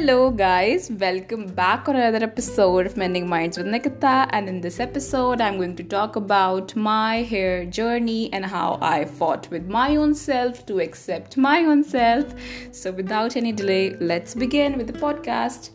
Hello, 0.00 0.30
guys, 0.30 0.92
welcome 0.92 1.46
back 1.54 1.88
on 1.88 1.96
another 1.96 2.24
episode 2.24 2.86
of 2.86 2.96
Mending 2.96 3.28
Minds 3.28 3.58
with 3.58 3.66
Nikita. 3.66 4.28
And 4.30 4.48
in 4.48 4.60
this 4.60 4.78
episode, 4.78 5.40
I'm 5.40 5.56
going 5.56 5.74
to 5.74 5.82
talk 5.82 6.14
about 6.14 6.76
my 6.76 7.22
hair 7.22 7.64
journey 7.64 8.32
and 8.32 8.46
how 8.46 8.78
I 8.80 9.06
fought 9.06 9.50
with 9.50 9.66
my 9.66 9.96
own 9.96 10.14
self 10.14 10.64
to 10.66 10.78
accept 10.78 11.36
my 11.36 11.64
own 11.64 11.82
self. 11.82 12.32
So, 12.70 12.92
without 12.92 13.34
any 13.34 13.50
delay, 13.50 13.96
let's 13.98 14.36
begin 14.36 14.78
with 14.78 14.86
the 14.86 14.92
podcast. 14.92 15.70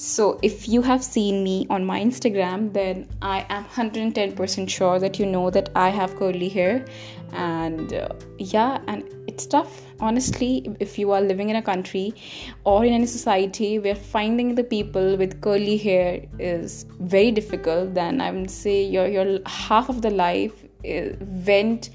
So, 0.00 0.38
if 0.42 0.66
you 0.66 0.80
have 0.80 1.04
seen 1.04 1.44
me 1.44 1.66
on 1.68 1.84
my 1.84 2.00
Instagram, 2.00 2.72
then 2.72 3.06
I 3.20 3.44
am 3.50 3.66
110% 3.66 4.66
sure 4.66 4.98
that 4.98 5.18
you 5.18 5.26
know 5.26 5.50
that 5.50 5.68
I 5.76 5.90
have 5.90 6.16
curly 6.16 6.48
hair. 6.48 6.86
And 7.32 7.92
uh, 7.92 8.08
yeah, 8.38 8.80
and 8.86 9.04
it's 9.26 9.44
tough, 9.44 9.82
honestly, 10.00 10.74
if 10.80 10.98
you 10.98 11.10
are 11.10 11.20
living 11.20 11.50
in 11.50 11.56
a 11.56 11.60
country 11.60 12.14
or 12.64 12.82
in 12.82 12.94
any 12.94 13.04
society 13.04 13.78
where 13.78 13.94
finding 13.94 14.54
the 14.54 14.64
people 14.64 15.18
with 15.18 15.42
curly 15.42 15.76
hair 15.76 16.24
is 16.38 16.86
very 16.98 17.30
difficult, 17.30 17.92
then 17.92 18.22
I 18.22 18.30
would 18.30 18.50
say 18.50 18.82
your, 18.82 19.06
your 19.06 19.40
half 19.44 19.90
of 19.90 20.00
the 20.00 20.08
life 20.08 20.64
uh, 20.88 21.10
went 21.46 21.90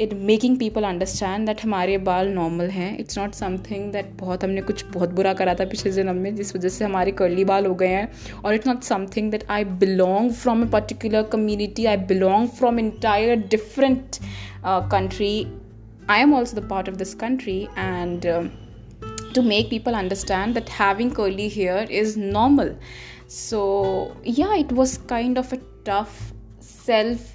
it 0.00 0.12
making 0.30 0.56
people 0.58 0.84
understand 0.84 1.46
that 1.46 1.62
हमारे 1.62 1.96
बाल 2.08 2.28
normal 2.34 2.68
हैं. 2.70 2.96
It's 2.98 3.18
not 3.18 3.34
something 3.34 3.90
that 3.92 4.12
बहुत 4.20 4.44
हमने 4.44 4.60
कुछ 4.62 4.84
बहुत 4.94 5.10
बुरा 5.14 5.32
करा 5.40 5.54
था 5.54 5.64
पिछले 5.64 5.92
जन्म 5.92 6.16
में, 6.16 6.34
जिस 6.36 6.54
वजह 6.56 6.68
से 6.68 6.84
हमारे 6.84 7.12
कर्ली 7.20 7.44
बाल 7.44 7.66
हो 7.66 7.74
गए 7.74 7.88
हैं. 7.88 8.08
और 8.44 8.54
it's 8.54 8.66
not 8.66 8.82
something 8.82 9.30
that 9.30 9.44
I 9.50 9.64
belong 9.84 10.30
from 10.32 10.62
a 10.64 10.66
particular 10.70 11.22
community 11.32 11.86
I 11.86 11.96
belong 12.14 12.48
from 12.58 12.78
entire 12.78 13.36
different 13.50 14.16
country 14.66 15.34
I 16.10 16.20
am 16.20 16.34
also 16.34 16.60
the 16.60 16.68
part 16.70 16.88
of 16.88 16.96
this 16.96 17.14
country 17.26 17.60
and 17.78 18.26
to 19.34 19.42
make 19.42 19.68
people 19.70 19.96
understand 19.96 20.56
that 20.58 20.70
having 20.76 21.10
curly 21.16 21.44
hair 21.56 21.82
is 21.98 22.16
normal. 22.16 22.70
So, 23.34 23.60
yeah, 24.38 24.54
it 24.62 24.72
was 24.78 24.94
kind 25.12 25.38
of 25.42 25.52
a 25.52 25.58
tough 25.88 26.16
self 26.70 27.28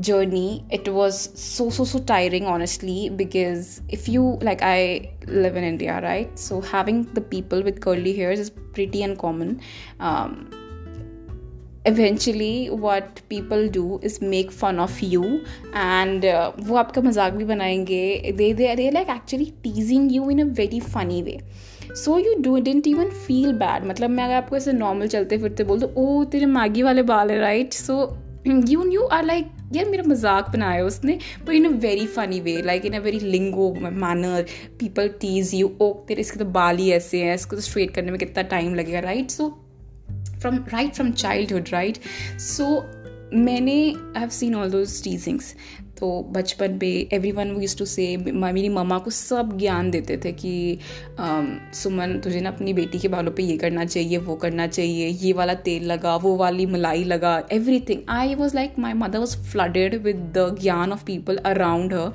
journey 0.00 0.64
it 0.70 0.88
was 0.88 1.18
so 1.38 1.68
so 1.68 1.84
so 1.84 1.98
tiring 1.98 2.46
honestly 2.46 3.10
because 3.10 3.82
if 3.90 4.08
you 4.08 4.38
like 4.40 4.62
i 4.62 5.12
live 5.26 5.54
in 5.54 5.64
india 5.64 6.00
right 6.00 6.38
so 6.38 6.60
having 6.60 7.02
the 7.12 7.20
people 7.20 7.62
with 7.62 7.80
curly 7.80 8.16
hairs 8.16 8.38
is 8.38 8.50
pretty 8.50 9.02
uncommon 9.02 9.60
um, 10.00 10.50
eventually 11.84 12.70
what 12.70 13.20
people 13.28 13.68
do 13.68 13.98
is 14.02 14.22
make 14.22 14.50
fun 14.50 14.78
of 14.78 14.98
you 15.02 15.44
and 15.74 16.24
uh, 16.24 16.52
वो 16.60 16.76
आपका 16.76 17.02
मजाक 17.02 17.32
भी 17.34 17.44
बनाएंगे 17.44 18.34
they 18.38 18.52
they 18.60 18.74
they 18.80 18.90
like 18.90 19.08
actually 19.08 19.52
teasing 19.64 20.08
you 20.08 20.30
in 20.30 20.40
a 20.40 20.50
very 20.62 20.80
funny 20.80 21.22
way 21.28 21.38
so 21.94 22.18
you 22.18 22.34
do 22.42 22.56
don't 22.64 22.86
even 22.86 23.08
feel 23.26 23.52
bad 23.52 23.84
मतलब 23.86 24.10
मैं 24.10 24.24
अगर 24.24 24.34
आपको 24.34 24.56
ऐसे 24.56 24.72
नॉर्मल 24.72 25.08
चलते 25.08 25.38
फिरते 25.38 25.64
बोल 25.64 25.80
दो 25.80 25.92
ओ 25.96 26.24
तेरे 26.32 26.46
मैगी 26.46 26.82
वाले 26.82 27.02
बाल 27.02 27.30
है 27.30 27.38
right 27.38 27.72
so 27.72 27.96
you 28.47 28.89
you 28.91 29.01
are 29.01 29.25
like 29.25 29.47
यार 29.75 29.85
मेरा 29.85 30.03
मज़ाक 30.03 30.49
बनाया 30.49 30.85
उसने 30.85 31.19
but 31.45 31.49
in 31.49 31.65
a 31.65 31.69
very 31.69 32.07
funny 32.07 32.39
way 32.39 32.61
like 32.61 32.85
in 32.85 32.93
a 32.93 32.99
very 32.99 33.19
lingo 33.19 33.73
manner 33.81 34.45
people 34.79 35.07
tease 35.07 35.53
you 35.53 35.77
ओ 35.81 35.93
तेरे, 36.07 36.21
इसके 36.21 36.39
तो 36.39 36.45
बाल 36.45 36.77
ही 36.77 36.91
ऐसे 36.91 37.23
हैं, 37.23 37.35
इसको 37.35 37.55
तो 37.55 37.61
स्ट्रेट 37.61 37.91
करने 37.91 38.11
में 38.11 38.19
कितना 38.19 38.43
टाइम 38.43 38.75
लगेगा 38.75 38.99
right 38.99 39.29
so 39.29 39.49
from 40.39 40.55
right 40.55 40.93
from 40.93 41.11
childhood 41.53 41.65
right 41.69 41.97
so 42.39 42.85
मैंने 43.33 43.89
I 43.91 44.19
have 44.19 44.29
seen 44.29 44.55
all 44.55 44.69
those 44.69 45.03
teasings 45.03 45.55
तो 45.99 46.09
बचपन 46.31 46.77
में 46.81 47.07
एवरी 47.13 47.31
वन 47.31 47.55
यूज़ 47.61 47.77
टू 47.77 47.85
से 47.85 48.05
मेरी 48.17 48.69
मामा 48.69 48.97
को 48.99 49.11
सब 49.11 49.57
ज्ञान 49.57 49.89
देते 49.91 50.17
थे 50.25 50.31
कि 50.33 50.53
सुमन, 51.19 52.19
तुझे 52.23 52.41
ना 52.41 52.49
अपनी 52.49 52.73
बेटी 52.73 52.99
के 52.99 53.07
बालों 53.07 53.31
पे 53.31 53.43
ये 53.43 53.57
करना 53.57 53.85
चाहिए, 53.85 54.17
वो 54.17 54.35
करना 54.35 54.67
चाहिए, 54.67 55.07
ये 55.07 55.33
वाला 55.33 55.53
तेल 55.67 55.85
लगा, 55.91 56.15
वो 56.15 56.35
वाली 56.37 56.65
मलाई 56.65 57.03
लगा 57.03 57.37
everything 57.89 58.01
I 58.09 58.35
was 58.35 58.55
like 58.55 58.79
my 58.79 58.93
mother 58.93 59.19
was 59.19 59.37
flooded 59.51 59.95
with 60.03 60.31
the 60.37 60.55
gyan 60.61 60.91
of 60.91 61.03
people 61.05 61.37
around 61.45 61.93
her 61.93 62.13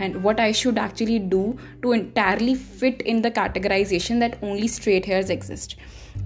and 0.00 0.16
what 0.24 0.40
I 0.40 0.52
should 0.52 0.78
actually 0.78 1.18
do 1.32 1.42
to 1.82 1.94
entirely 1.94 2.54
fit 2.54 3.02
in 3.02 3.20
the 3.22 3.32
categorisation 3.34 4.20
that 4.20 4.42
only 4.44 4.68
straight 4.68 5.06
hair 5.08 5.32
exist 5.32 5.78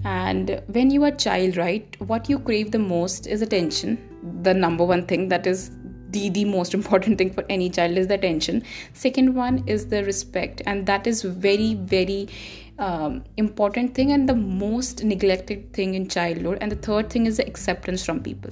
and 0.05 0.51
when 0.69 0.91
you 0.91 1.03
are 1.05 1.15
child 1.15 1.57
right 1.57 1.97
what 2.01 2.29
you 2.29 2.37
crave 2.45 2.69
the 2.69 2.85
most 2.85 3.27
is 3.27 3.43
a 3.45 3.47
attention 3.49 3.97
the 4.25 4.53
number 4.57 4.85
one 4.85 5.01
thing 5.11 5.29
that 5.29 5.47
is 5.47 5.69
the 6.10 6.28
the 6.28 6.44
most 6.44 6.74
important 6.74 7.18
thing 7.18 7.30
for 7.30 7.44
any 7.48 7.68
child 7.70 7.98
is 7.98 8.06
the 8.08 8.14
attention 8.14 8.62
second 8.92 9.34
one 9.34 9.62
is 9.66 9.86
the 9.88 10.04
respect 10.04 10.62
and 10.66 10.86
that 10.86 11.06
is 11.06 11.22
very 11.22 11.74
very 11.74 12.28
um, 12.78 13.22
important 13.36 13.94
thing 13.94 14.12
and 14.12 14.28
the 14.28 14.34
most 14.34 15.04
neglected 15.04 15.72
thing 15.72 15.94
in 15.94 16.08
childhood 16.08 16.58
and 16.60 16.72
the 16.72 16.76
third 16.76 17.10
thing 17.10 17.26
is 17.26 17.36
the 17.36 17.46
acceptance 17.46 18.04
from 18.04 18.20
people 18.20 18.50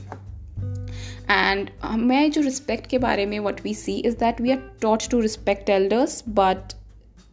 and 1.29 1.71
uh, 1.83 1.97
मैं 1.97 2.31
जो 2.33 2.43
respect 2.43 2.87
के 2.87 2.99
बारे 2.99 3.27
में 3.27 3.39
what 3.43 3.63
we 3.65 3.73
see 3.73 3.99
is 4.01 4.17
that 4.17 4.41
we 4.41 4.53
are 4.53 4.63
taught 4.81 5.01
to 5.01 5.21
respect 5.21 5.69
elders 5.69 6.23
but 6.23 6.75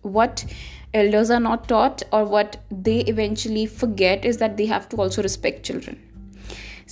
what 0.02 0.46
elders 0.94 1.30
are 1.30 1.40
not 1.40 1.68
taught 1.68 2.04
or 2.12 2.24
what 2.26 2.58
they 2.72 3.00
eventually 3.14 3.66
forget 3.66 4.26
is 4.26 4.38
that 4.38 4.58
they 4.58 4.66
have 4.66 4.88
to 4.90 4.98
also 4.98 5.22
respect 5.22 5.64
children 5.64 5.98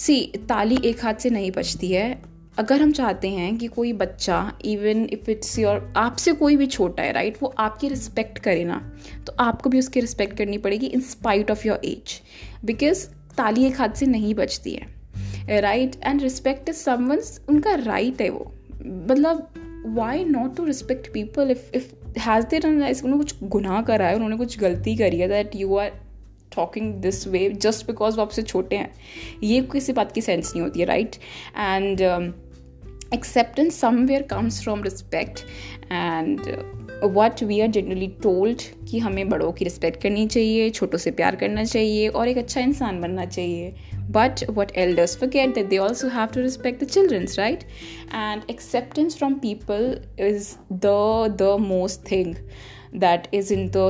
see 0.06 0.20
ताली 0.50 0.78
एक 0.86 1.04
हाथ 1.06 1.14
से 1.22 1.30
नहीं 1.30 1.52
बचती 1.52 1.92
है 1.92 2.31
अगर 2.59 2.83
हम 2.83 2.93
चाहते 2.93 3.29
हैं 3.29 3.57
कि 3.59 3.67
कोई 3.67 3.93
बच्चा 3.93 4.53
इवन 4.65 5.05
इफ़ 5.13 5.31
इट्स 5.31 5.59
योर 5.59 5.93
आपसे 5.97 6.33
कोई 6.33 6.57
भी 6.57 6.67
छोटा 6.67 7.03
है 7.03 7.13
राइट 7.13 7.37
वो 7.43 7.55
आपकी 7.59 7.89
रिस्पेक्ट 7.89 8.39
करे 8.39 8.65
ना 8.65 8.77
तो 9.27 9.33
आपको 9.41 9.71
भी 9.71 9.79
उसकी 9.79 10.01
रिस्पेक्ट 10.01 10.37
करनी 10.37 10.59
पड़ेगी 10.59 10.87
in 10.87 11.01
spite 11.01 11.51
of 11.51 11.67
your 11.67 11.81
age 11.85 12.21
because 12.65 13.07
ताली 13.37 13.65
एक 13.65 13.81
हाथ 13.81 13.89
से 13.89 14.07
नहीं 14.07 14.35
बचती 14.35 14.73
है 14.73 15.61
right 15.61 15.97
and 16.05 16.23
respect 16.23 16.69
is 16.69 16.77
someone's 16.77 17.41
उनका 17.49 17.75
राइट 17.75 18.07
right 18.07 18.23
है 18.23 18.29
वो। 18.31 18.53
मतलब 18.85 19.49
why 19.87 20.25
not 20.25 20.57
to 20.57 20.65
respect 20.65 21.13
people 21.13 21.51
if 21.51 21.71
if 21.75 22.19
has 22.19 22.47
there 22.47 22.67
उन्होंने 22.67 23.17
कुछ 23.17 23.35
गुनाह 23.43 23.83
करा 23.83 24.07
है, 24.07 24.15
उन्होंने 24.15 24.37
कुछ 24.37 24.59
गलती 24.59 24.97
करी 24.97 25.19
है 25.19 25.29
that 25.29 25.57
you 25.57 25.77
are 25.77 25.91
talking 26.57 26.95
this 26.95 27.27
way 27.29 27.49
just 27.51 27.87
because 27.87 28.17
वो 28.17 28.23
आपसे 28.23 28.43
छोटे 28.43 28.77
हैं। 28.77 28.95
ये 29.43 29.61
किसी 29.63 29.93
बात 29.93 30.13
की 30.13 30.21
सेंस 30.21 30.53
नहीं 30.53 30.63
होती 30.63 30.81
है 30.81 30.87
right 30.87 31.17
and 31.57 32.01
acceptance 33.12 33.76
somewhere 33.76 34.24
comes 34.24 34.62
from 34.62 34.82
respect 34.82 35.46
and 35.90 36.42
what 37.04 37.42
we 37.44 37.60
are 37.62 37.68
generally 37.72 38.08
told 38.24 38.62
कि 38.90 39.00
हमें 39.00 39.28
बड़ों 39.30 39.52
की 39.58 39.66
रिस्पेक्ट 39.66 40.02
करनी 40.02 40.26
चाहिए 40.28 40.70
छोटों 40.70 40.98
से 40.98 41.12
प्यार 41.20 41.36
करना 41.36 41.64
चाहिए 41.64 42.08
और 42.08 42.28
एक 42.28 42.38
अच्छा 42.38 42.62
इंसान 42.62 43.02
बनना 43.02 43.26
चाहिए 43.26 43.74
but 44.12 44.44
what 44.58 44.72
elders 44.78 45.18
forget 45.24 45.54
that 45.58 45.70
they 45.74 45.80
also 45.88 46.10
have 46.16 46.32
to 46.38 46.44
respect 46.46 46.84
the 46.84 46.90
children's 46.96 47.38
right 47.42 47.66
and 48.22 48.52
acceptance 48.56 49.18
from 49.22 49.38
people 49.46 49.88
is 50.30 50.50
the 50.86 50.98
the 51.44 51.52
most 51.68 52.10
thing 52.12 52.34
that 53.06 53.28
is 53.42 53.52
in 53.58 53.70
the 53.78 53.86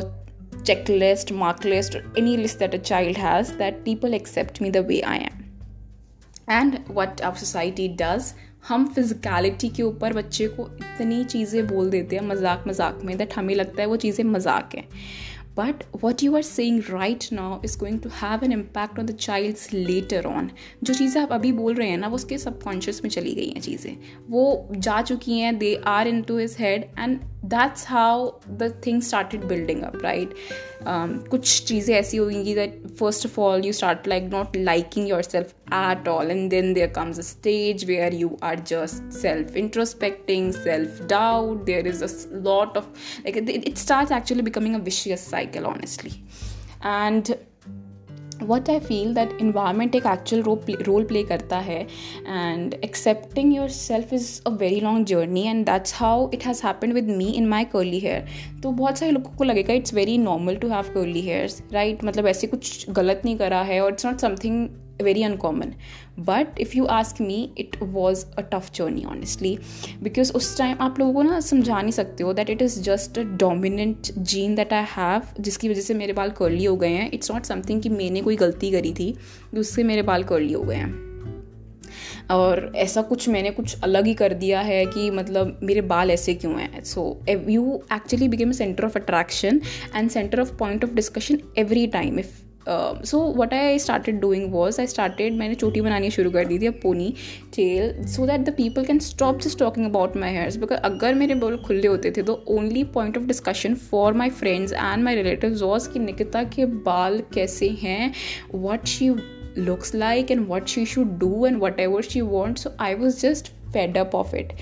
checklist 0.69 1.33
mark 1.43 1.63
list 1.63 1.95
or 1.95 2.03
any 2.23 2.35
list 2.43 2.65
that 2.65 2.77
a 2.79 2.83
child 2.91 3.23
has 3.25 3.55
that 3.63 3.83
people 3.87 4.19
accept 4.19 4.61
me 4.65 4.73
the 4.79 4.83
way 4.91 5.01
i 5.13 5.17
am 5.29 5.45
and 6.59 6.79
what 6.99 7.21
our 7.29 7.41
society 7.45 7.87
does 8.03 8.33
हम 8.68 8.86
physicality 8.86 9.68
के 9.68 9.82
ऊपर 9.82 10.12
बच्चे 10.12 10.46
को 10.48 10.68
इतनी 10.70 11.24
चीज़ें 11.24 11.66
बोल 11.66 11.90
देते 11.90 12.16
हैं, 12.16 12.22
मज़ाक 12.22 12.64
मज़ाक 12.68 13.00
में 13.04 13.16
दैट 13.18 13.34
हमें 13.34 13.54
लगता 13.54 13.82
है 13.82 13.88
वो 13.88 13.96
चीज़ें 13.96 14.24
मज़ाक 14.24 14.74
हैं। 14.74 14.88
But 15.56 15.82
what 16.02 16.22
you 16.22 16.36
are 16.36 16.42
saying 16.42 16.82
right 16.90 17.24
now 17.32 17.60
is 17.64 17.78
going 17.78 18.00
to 18.00 18.08
have 18.14 18.44
an 18.44 18.52
impact 18.52 18.98
on 18.98 19.06
the 19.06 19.16
child's 19.16 19.72
later 19.72 20.26
on 20.26 20.50
जो 20.84 20.94
चीज़ें 20.94 21.20
आप 21.22 21.32
अभी 21.32 21.52
बोल 21.52 21.74
रहे 21.74 21.88
हैं 21.88 21.98
ना, 21.98 22.08
वो 22.08 22.14
उसके 22.14 22.38
सबकॉन्शियस 22.38 23.02
में 23.04 23.10
चली 23.10 23.34
गई 23.34 23.48
हैं 23.48 23.60
चीज़ें। 23.60 23.96
वो 24.30 24.68
जा 24.72 25.00
चुकी 25.02 25.38
हैं 25.38 25.58
they 25.58 25.74
are 25.86 26.08
into 26.22 26.38
his 26.38 26.56
head 26.60 26.88
and 26.98 27.18
that's 27.44 27.86
how 27.88 28.30
the 28.50 28.72
thing 28.86 29.00
started 29.02 29.44
building 29.44 29.82
up 29.82 29.98
right 30.02 30.34
कुछ 31.30 31.62
चीज़ें 31.64 31.94
ऐसी 31.94 32.16
होंगी 32.16 32.54
that 32.54 32.80
first 32.98 33.26
of 33.26 33.40
all 33.40 33.64
you 33.66 33.72
start 33.72 34.08
like 34.08 34.24
not 34.32 34.56
liking 34.56 35.08
yourself 35.22 35.54
at 35.74 36.08
all 36.08 36.30
and 36.30 36.48
then 36.50 36.72
there 36.74 36.92
comes 36.96 37.18
a 37.18 37.22
stage 37.22 37.84
where 37.84 38.14
you 38.14 38.36
are 38.42 38.60
just 38.68 39.12
self 39.20 39.56
introspecting 39.56 40.52
self 40.54 41.02
doubt 41.10 41.64
there 41.64 41.86
is 41.86 42.04
a 42.04 42.08
lot 42.44 42.76
of 42.76 42.86
like 43.26 43.36
it 43.48 43.76
start 43.78 44.12
actually 44.12 44.42
becoming 44.42 44.74
a 44.74 44.84
vicious 44.84 45.30
cycle 45.30 45.64
honestly 45.66 46.20
and 46.84 47.34
what 48.46 48.70
I 48.70 48.78
feel 48.80 49.14
that 49.14 49.36
environment 49.40 49.94
एक 49.94 50.06
actual 50.06 50.42
role 50.42 50.76
role 50.82 51.04
play 51.04 51.22
करता 51.24 51.58
है 51.60 51.80
and 51.80 52.74
accepting 52.74 53.54
yourself 53.70 54.12
is 54.12 54.30
a 54.46 54.50
very 54.56 54.80
long 54.80 55.06
journey 55.06 55.46
and 55.46 55.64
that's 55.66 55.94
how 55.94 56.28
it 56.34 56.46
has 56.46 56.62
happen 56.66 56.92
with 56.92 57.08
me 57.08 57.30
in 57.32 57.48
my 57.48 57.64
curly 57.72 57.98
hair 58.00 58.26
तो 58.62 58.70
बहुत 58.72 58.98
सारे 58.98 59.12
लोगों 59.12 59.36
को 59.36 59.44
लगेगा 59.44 59.74
it's 59.74 59.94
very 59.94 60.18
normal 60.18 60.56
to 60.56 60.68
have 60.68 60.92
curly 60.94 61.20
hairs 61.20 61.62
right 61.72 62.04
मतलब 62.04 62.26
ऐसे 62.26 62.46
कुछ 62.46 62.90
गलत 62.90 63.22
नहीं 63.24 63.36
करा 63.36 63.62
है 63.62 63.80
और 63.80 63.92
it's 63.92 64.06
not 64.06 64.18
something 64.18 64.68
very 65.00 65.22
uncommon. 65.22 65.74
But 66.18 66.46
if 66.56 66.74
you 66.74 66.86
ask 66.88 67.20
me, 67.20 67.52
it 67.56 67.80
was 67.80 68.26
a 68.36 68.42
tough 68.42 68.72
journey, 68.72 69.04
honestly. 69.04 69.58
Because 70.02 70.34
उस 70.34 70.58
टाइम 70.58 70.76
आप 70.80 70.98
लोगों 70.98 71.12
को 71.12 71.22
ना 71.22 71.40
समझा 71.40 71.82
नहीं 71.82 71.92
सकते 71.92 72.24
हो 72.24 72.32
that 72.32 72.50
it 72.50 72.62
is 72.62 72.80
just 72.82 73.18
a 73.18 73.22
dominant 73.22 74.12
gene 74.18 74.54
that 74.54 74.72
I 74.72 74.84
have 74.96 75.22
जिसकी 75.40 75.68
वजह 75.68 75.80
से 75.80 75.94
मेरे 75.94 76.12
बाल 76.12 76.30
कर्ली 76.30 76.64
हो 76.64 76.76
गए 76.76 76.88
हैं. 76.88 77.10
इट्स 77.12 77.30
नॉट 77.30 77.44
समथिंग 77.44 77.82
कि 77.82 77.88
मैंने 77.88 78.20
कोई 78.20 78.36
गलती 78.36 78.70
करी 78.70 78.92
थी 78.92 79.14
उससे 79.58 79.84
मेरे 79.84 80.02
बाल 80.02 80.24
कर्ली 80.24 80.52
हो 80.52 80.62
गए 80.62 80.76
हैं. 80.76 81.12
और 82.30 82.72
ऐसा 82.76 83.02
कुछ 83.02 83.28
मैंने 83.28 83.50
कुछ 83.50 83.80
अलग 83.82 84.06
ही 84.06 84.14
कर 84.14 84.34
दिया 84.34 84.60
है 84.60 84.86
कि 84.86 85.10
मतलब 85.10 85.60
मेरे 85.62 85.80
बाल 85.80 86.10
ऐसे 86.10 86.34
क्यों 86.34 86.60
हैं. 86.60 86.84
So 86.84 87.20
you 87.28 87.82
actually 87.92 88.28
became 88.28 88.52
centre 88.52 88.84
of 88.84 88.98
attraction 88.98 89.60
and 89.96 90.10
centre 90.10 90.40
of 90.40 90.56
point 90.56 90.84
of 90.84 90.90
discussion 90.90 91.38
every 91.58 91.86
time 91.86 92.18
if 92.18 92.40
so 92.68 93.20
what 93.36 93.54
I 93.54 93.78
started 93.78 94.20
doing 94.20 94.52
was 94.52 94.80
I 94.80 94.86
started 94.86 95.34
मैंने 95.38 95.54
चोटी 95.54 95.80
बनानी 95.80 96.10
शुरू 96.10 96.30
कर 96.30 96.46
दी 96.46 96.58
थी 96.58 96.66
अब 96.66 96.78
ponytail 97.56 98.04
so 98.06 98.26
that 98.26 98.40
the 98.40 98.54
people 98.56 98.84
can 98.84 98.98
stop 98.98 99.40
just 99.40 99.58
talking 99.58 99.86
about 99.86 100.16
my 100.16 100.30
hairs 100.30 100.56
because 100.56 100.80
अगर 100.80 101.14
मेरे 101.14 101.34
बाल 101.34 101.56
खुले 101.66 101.86
होते 101.88 102.10
थे 102.16 102.22
तो 102.22 102.42
only 102.48 102.84
point 102.94 103.18
of 103.18 103.26
discussion 103.26 103.74
for 103.90 104.12
my 104.12 104.30
friends 104.40 104.72
and 104.72 105.04
my 105.04 105.14
relative 105.14 105.58
was 105.64 105.90
कि 105.90 105.98
निकिता 105.98 106.42
के 106.56 106.66
बाल 106.66 107.22
कैसे 107.34 107.68
हैं 107.82 108.12
what 108.54 108.86
she 108.86 109.10
looks 109.56 109.92
like 109.94 110.30
and 110.30 110.48
what 110.48 110.66
she 110.66 110.84
should 110.84 111.18
do 111.18 111.44
and 111.44 111.60
whatever 111.60 112.02
she 112.02 112.22
wants. 112.22 112.62
So 112.62 112.72
i 112.78 112.94
was 112.94 113.20
just 113.20 113.50
fed 113.72 113.96
up 113.96 114.14
of 114.14 114.32
it. 114.34 114.52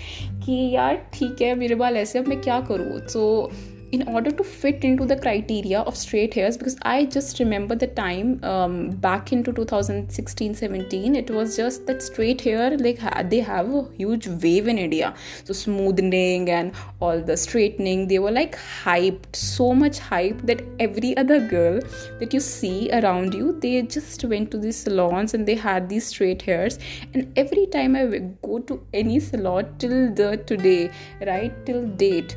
कि 0.45 0.75
यार, 0.75 0.97
ठीक 1.15 1.43
है, 1.43 1.55
मेरे 1.55 1.75
बाल 1.75 1.97
ऐसे 1.97 2.19
अब 2.19 2.29
मैं 2.29 2.41
क्या 2.41 2.61
करूँ? 2.61 2.99
So 3.09 3.51
so 3.53 3.70
in 3.93 4.07
order 4.09 4.31
to 4.31 4.45
fit 4.45 4.85
into 4.85 5.05
the 5.05 5.17
criteria 5.17 5.81
of 5.81 5.97
straight 5.97 6.35
hairs 6.35 6.57
because 6.57 6.77
i 6.83 7.05
just 7.05 7.39
remember 7.41 7.75
the 7.75 7.87
time 7.87 8.43
um, 8.45 8.91
back 9.07 9.33
into 9.33 9.53
2016 9.53 10.55
17 10.55 11.17
it 11.17 11.31
was 11.31 11.57
just 11.57 11.87
that 11.87 12.03
straight 12.03 12.41
hair 12.41 12.77
like 12.79 13.01
they 13.31 13.41
have 13.41 13.73
a 13.73 13.89
huge 13.97 14.29
wave 14.29 14.69
in 14.69 14.79
india. 14.79 15.15
So 15.45 15.53
smoothing 15.53 16.49
and 16.51 16.73
all 17.01 17.21
the 17.21 17.37
straightening 17.37 18.07
they 18.09 18.19
were 18.19 18.31
like 18.31 18.57
hyped 18.57 19.37
so 19.37 19.75
much 19.75 19.99
hype 19.99 20.41
that 20.43 20.63
every 20.79 21.17
other 21.17 21.41
girl 21.47 21.81
that 22.19 22.33
you 22.33 22.41
see 22.41 22.91
around 22.93 23.35
you 23.35 23.59
they 23.61 23.83
just 23.83 24.25
went 24.25 24.51
to 24.53 24.59
these 24.59 24.77
salons 24.77 25.35
and 25.35 25.47
they 25.47 25.55
had 25.55 25.89
these 25.89 26.07
straight 26.07 26.43
hairs. 26.43 26.79
And 27.15 27.33
every 27.37 27.67
time 27.67 27.97
i 27.97 28.07
go 28.43 28.59
to 28.61 28.81
any 28.93 29.21
salon 29.21 29.75
till 29.79 30.15
the 30.15 30.37
today 30.47 30.91
right 31.27 31.55
till 31.67 31.87
date 31.87 32.37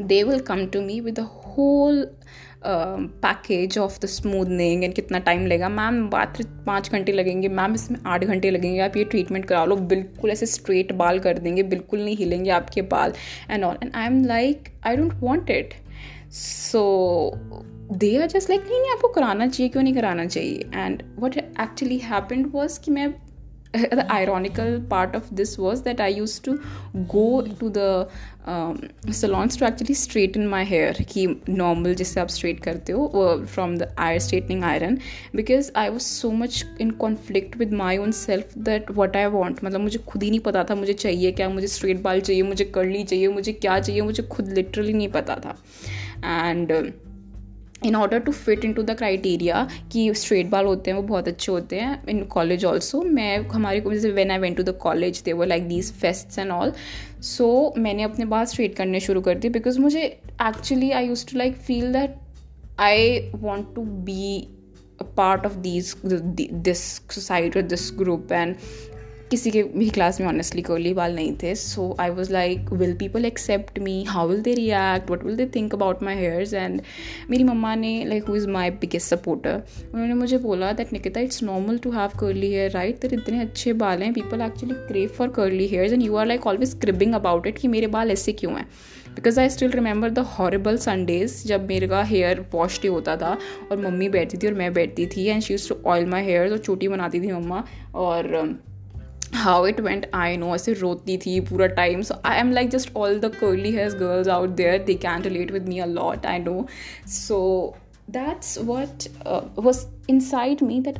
they 0.00 0.22
will 0.28 0.40
come 0.40 0.66
to 0.66 0.82
me 0.82 1.00
with 1.00 1.18
a 1.18 1.28
whole 1.48 2.06
package 2.66 3.76
of 3.78 3.98
the 4.02 4.06
smoothening 4.06 4.84
and 4.84 4.94
कितना 4.94 5.18
time 5.18 5.46
लगेगा 5.46 5.68
ma'am 5.68 6.08
बात 6.10 6.40
पाँच 6.66 6.90
घंटे 6.90 7.12
लगेंगे। 7.12 7.48
Ma'am 7.48 7.74
इसमें 7.74 7.98
आठ 8.06 8.24
घंटे 8.24 8.50
लगेंगे। 8.50 8.80
आप 8.80 8.96
ये 8.96 9.04
ट्रीटमेंट 9.04 9.44
करा 9.44 9.64
लो। 9.64 9.76
बिल्कुल 9.76 10.30
ऐसे 10.30 10.46
स्ट्रेट 10.46 10.92
बाल 10.92 11.18
कर 11.18 11.38
देंगे। 11.38 11.62
बिल्कुल 11.62 12.04
नहीं 12.04 12.16
हिलेंगे 12.16 12.50
आपके 12.50 12.82
बाल 12.94 13.12
and 13.50 13.64
all 13.64 13.76
and 13.82 13.92
I 13.94 14.06
am 14.06 14.24
like 14.24 14.68
I 14.86 14.96
don't 14.96 15.12
want 15.14 15.50
it 15.50 15.74
so 16.32 16.82
they 17.92 18.16
are 18.16 18.26
just 18.28 18.50
like 18.50 18.62
नहीं 18.62 18.80
नहीं, 18.80 18.92
आपको 18.92 19.08
कराना 19.08 19.46
चाहिए। 19.46 19.68
क्यों 19.68 19.82
नहीं 19.82 19.94
कराना 19.94 20.26
चाहिए? 20.26 20.64
And 20.74 21.02
what 21.18 21.36
actually 21.36 21.98
happened 21.98 22.50
was 22.52 22.80
कि 22.80 22.90
मैं 22.90 23.12
the 23.74 24.06
ironical 24.12 24.80
part 24.80 25.14
of 25.14 25.34
this 25.34 25.58
was 25.58 25.82
that 25.82 26.00
I 26.00 26.08
used 26.08 26.44
to 26.44 26.60
go 27.08 27.42
to 27.42 27.70
the 27.70 28.08
um, 28.46 28.88
salons 29.10 29.56
to 29.56 29.64
actually 29.64 29.94
straighten 29.94 30.46
my 30.48 30.62
hair 30.62 30.92
कि 31.12 31.26
normal 31.48 31.94
जिससे 32.00 32.20
आप 32.20 32.28
straight 32.28 32.60
करते 32.64 32.92
हो 32.92 33.46
from 33.54 33.76
the 33.82 33.88
iron 34.08 34.20
straightening 34.20 34.62
iron 34.62 34.98
because 35.40 35.70
I 35.74 35.88
was 35.90 36.06
so 36.06 36.30
much 36.42 36.64
in 36.78 36.92
conflict 37.04 37.56
with 37.56 37.72
my 37.82 37.96
own 37.96 38.12
self 38.12 38.54
that 38.68 38.94
what 39.00 39.16
I 39.16 39.26
want 39.36 39.64
मतलब 39.64 39.80
मुझे 39.80 39.98
खुद 40.08 40.22
ही 40.22 40.30
नहीं 40.30 40.40
पता 40.48 40.64
था 40.70 40.74
मुझे 40.74 40.92
चाहिए 40.92 41.32
क्या 41.40 41.48
मुझे 41.48 41.68
straight 41.76 42.02
बाल 42.02 42.20
चाहिए 42.20 42.42
मुझे 42.52 42.70
curly 42.76 43.04
चाहिए 43.04 43.28
मुझे 43.38 43.52
क्या 43.52 43.78
चाहिए 43.80 44.02
मुझे 44.10 44.22
खुद 44.36 44.54
literally 44.58 44.94
नहीं 44.94 45.08
पता 45.18 45.36
था 45.46 45.56
and 46.22 46.72
uh, 46.72 46.84
in 47.84 47.96
order 47.96 48.18
to 48.18 48.32
fit 48.32 48.64
in 48.64 48.72
to 48.72 48.82
the 48.82 48.96
criteria 48.96 49.68
कि 49.92 50.12
स्ट्रेट 50.14 50.46
बाल 50.46 50.66
होते 50.66 50.90
हैं, 50.90 50.96
वो 50.98 51.02
बहुत 51.02 51.28
अच्छे 51.28 51.52
होते 51.52 51.76
हैं 51.76 52.06
इन 52.08 52.24
कॉलेज 52.24 52.64
ऑल्सो 52.64 53.02
मैं 53.02 53.36
हमारे 53.48 53.80
जैसे 53.80 54.10
when 54.10 54.30
I 54.30 54.38
went 54.38 54.56
to 54.56 54.62
the 54.62 54.76
college 54.82 55.22
they 55.24 55.32
वो 55.32 55.44
like 55.44 55.68
these 55.68 55.92
fest 55.92 56.38
and 56.38 56.50
all 56.50 56.72
so 57.22 57.74
मैंने 57.78 58.02
अपने 58.02 58.24
बाल 58.24 58.44
स्ट्रेट 58.44 58.76
करने 58.76 59.00
शुरू 59.00 59.20
कर 59.20 59.38
दिए 59.38 59.50
बिकॉज़ 59.50 59.78
मुझे 59.80 60.02
actually 60.02 60.90
I 60.90 61.06
use 61.06 61.26
to 61.26 61.38
like 61.38 61.56
feel 61.56 61.92
that 61.92 62.16
I 62.78 63.18
want 63.34 63.74
to 63.74 63.82
be 63.82 64.48
part 65.16 65.46
of 65.46 65.56
this 65.58 65.94
this 66.06 66.82
society 67.10 67.62
this 67.62 67.90
group 67.98 68.32
and 68.32 68.56
किसी 69.30 69.50
के 69.50 69.62
भी 69.62 69.88
क्लास 69.90 70.20
में 70.20 70.26
ऑनेस्टली 70.28 70.62
कर्ली 70.62 70.92
बाल 70.94 71.14
नहीं 71.14 71.32
थे. 71.42 71.54
So 71.54 71.94
I 72.00 72.10
was 72.10 72.32
like 72.32 72.72
will 72.72 72.94
people 72.96 73.24
accept 73.24 73.78
me 73.78 74.02
how 74.08 74.28
will 74.28 74.40
they 74.42 74.54
react 74.54 75.10
what 75.10 75.24
will 75.24 75.36
they 75.36 75.46
think 75.54 75.74
about 75.74 76.02
my 76.02 76.16
hairs 76.16 76.54
and 76.54 76.80
मेरी 77.30 77.44
मम्मा 77.44 77.74
ने 77.74 77.92
like 78.04 78.24
who 78.28 78.36
is 78.36 78.48
my 78.48 78.70
biggest 78.80 79.14
supporter 79.14 79.62
उन्होंने 79.92 80.14
मुझे 80.14 80.38
बोला 80.38 80.72
that 80.72 80.92
Nikita 80.92 81.20
it's 81.20 81.42
normal 81.42 81.78
to 81.78 81.90
have 81.92 82.18
curly 82.20 82.52
hair 82.52 82.70
right 82.70 82.98
तेरे 82.98 83.16
इतने 83.16 83.40
अच्छे 83.40 83.72
बाल 83.74 84.02
हैं. 84.02 84.12
People 84.14 84.40
actually 84.42 84.74
crave 84.88 85.08
for 85.18 85.28
curly 85.36 85.66
hairs 85.68 85.92
and 85.92 86.02
you 86.02 86.16
are 86.16 86.26
like 86.26 86.46
always 86.46 86.74
cribbing 86.80 87.14
about 87.14 87.46
it 87.46 87.58
कि 87.58 87.68
मेरे 87.68 87.86
बाल 87.88 88.10
ऐसे 88.10 88.32
क्यों 88.32 88.52
हैं? 88.56 88.66
Because 89.14 89.40
I 89.40 89.48
still 89.48 89.70
remember 89.70 90.10
the 90.10 90.18
horrible 90.28 90.76
Sundays 90.76 91.42
जब 91.46 91.66
मेरे 91.68 91.88
का 91.88 92.02
हेयर 92.04 92.44
वॉश 92.52 92.80
डे 92.82 92.88
होता 92.88 93.16
था 93.16 93.36
और 93.70 93.80
मम्मी 93.80 94.08
बैठती 94.08 94.38
थी 94.38 94.46
और 94.46 94.54
मैं 94.54 94.72
बैठती 94.74 95.06
थी 95.06 95.26
and 95.26 95.42
she 95.42 95.52
use 95.54 95.68
to 95.68 95.76
oil 95.86 96.06
my 96.06 96.24
hair 96.24 96.52
और 96.52 96.58
छोटी 96.58 96.88
बनाती 96.88 97.20
थी 97.20 97.32
मम्मा 97.32 97.64
और 97.94 98.32
how 99.34 99.66
it 99.66 99.80
went 99.80 100.06
I 100.14 100.36
know 100.36 100.54
ऐसे 100.54 100.72
रोती 100.72 101.16
थी 101.16 101.38
पूरा 101.40 101.66
time 101.76 102.02
so 102.02 102.14
I 102.24 102.38
am 102.40 102.52
like 102.52 102.68
just 102.70 102.96
all 102.96 103.18
the 103.20 103.34
curly 103.34 103.70
hairs 103.70 103.94
girls 103.94 104.28
out 104.28 104.50
there 104.56 104.82
they 104.84 104.94
can 104.94 105.22
relate 105.22 105.52
with 105.52 105.68
me 105.68 105.78
a 105.78 105.86
lot 105.86 106.26
I 106.26 106.38
know 106.38 106.66
so 107.08 107.40
that's 108.10 108.58
what 108.58 109.08
was 109.58 109.84
inside 110.20 110.62
me 110.62 110.80
that 110.80 110.98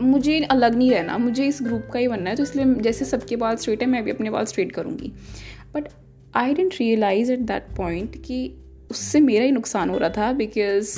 मुझे 0.00 0.38
अलग 0.40 0.74
नहीं 0.74 0.90
रहना, 0.90 1.16
मुझे 1.18 1.46
इस 1.46 1.58
ग्रुप 1.62 1.88
का 1.92 1.98
ही 1.98 2.08
बनना 2.08 2.30
है 2.30 2.36
तो 2.36 2.42
इसलिए 2.42 2.74
जैसे 2.74 3.04
सबके 3.04 3.36
बाल 3.36 3.56
स्ट्रेट 3.56 3.82
है, 3.82 3.88
मैं 3.88 4.02
भी 4.04 4.10
अपने 4.10 4.30
बाल 4.30 4.44
स्ट्रेट 4.44 4.72
करूँगी. 4.72 5.12
But 5.74 5.88
I 6.36 6.54
didn't 6.54 6.74
realize 6.80 7.32
at 7.32 7.40
that 7.40 7.66
point 7.76 8.16
कि 8.24 8.38
उससे 8.90 9.20
मेरा 9.20 9.44
ही 9.44 9.50
नुकसान 9.50 9.90
हो 9.90 9.98
रहा 9.98 10.08
था 10.08 10.32
because 10.32 10.96